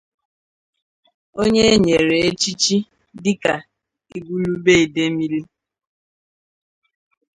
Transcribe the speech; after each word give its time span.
onye 1.41 1.63
e 1.73 1.75
nyere 1.83 2.15
echichi 2.29 2.77
dịka 3.23 3.55
Igwulube 4.17 4.73
Idemili 4.85 5.39